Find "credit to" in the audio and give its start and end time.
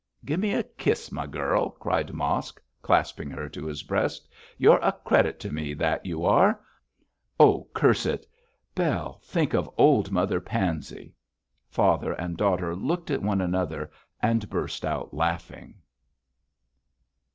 4.93-5.51